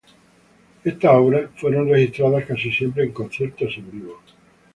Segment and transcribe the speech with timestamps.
[0.83, 4.19] Estas obras fueron registradas casi siempre en conciertos en vivo.